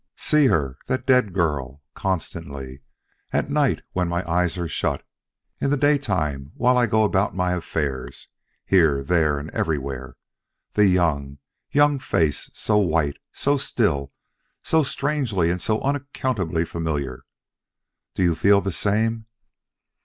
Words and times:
"See 0.17 0.47
her, 0.47 0.79
that 0.87 1.05
dead 1.05 1.31
girl! 1.31 1.83
constantly 1.93 2.81
at 3.31 3.51
night 3.51 3.83
when 3.91 4.07
my 4.07 4.27
eyes 4.27 4.57
are 4.57 4.67
shut 4.67 5.05
in 5.59 5.69
the 5.69 5.77
daytime 5.77 6.53
while 6.55 6.75
I 6.75 6.87
go 6.87 7.03
about 7.03 7.35
my 7.35 7.51
affairs, 7.53 8.27
here, 8.65 9.03
there 9.03 9.37
and 9.37 9.51
everywhere. 9.51 10.17
The 10.73 10.87
young, 10.87 11.37
young 11.69 11.99
face! 11.99 12.49
so 12.55 12.79
white, 12.79 13.17
so 13.31 13.57
still, 13.57 14.11
so 14.63 14.81
strangely 14.81 15.51
and 15.51 15.61
so 15.61 15.79
unaccountably 15.81 16.65
familiar! 16.65 17.21
Do 18.15 18.23
you 18.23 18.33
feel 18.33 18.59
the 18.59 18.71
same? 18.71 19.27